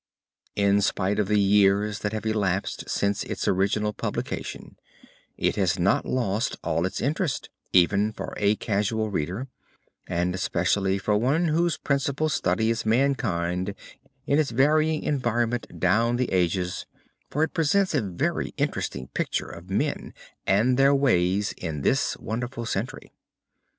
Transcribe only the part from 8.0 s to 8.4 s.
for